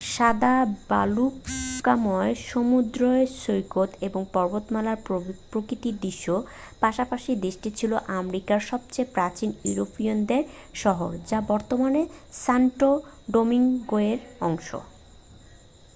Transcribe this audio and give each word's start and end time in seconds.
সাদা 0.09 0.55
বালুকাময় 0.89 2.33
সমুদ্র 2.49 3.01
সৈকত 3.37 3.89
এবং 4.07 4.21
পর্বতমালার 4.33 4.97
প্রাকৃতিক 5.47 5.93
দৃশ্যর 6.01 6.39
পাশাপাশি 6.81 7.31
দেশটি 7.45 7.69
ছিল 7.79 7.91
আমেরিকার 8.15 8.59
সবচেয়ে 8.69 9.11
প্রাচীন 9.15 9.49
ইউরোপীয়ানদের 9.65 10.43
শহর 10.75 11.11
যা 11.29 11.39
বর্তমানে 11.49 12.01
সান্টো 12.41 12.91
ডোমিংগোয়ের 13.31 14.19
অংশ 14.41 14.69